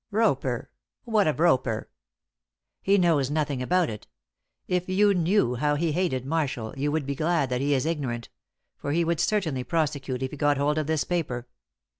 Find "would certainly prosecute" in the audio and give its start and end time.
9.03-10.23